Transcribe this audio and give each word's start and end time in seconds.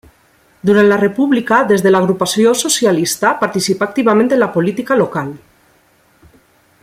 Durant 0.69 0.87
la 0.91 0.97
República, 1.01 1.59
des 1.71 1.83
de 1.87 1.91
l’agrupació 1.91 2.55
socialista, 2.63 3.35
participà 3.43 3.89
activament 3.91 4.35
en 4.37 4.43
la 4.45 4.51
política 4.57 4.97
local. 5.03 5.33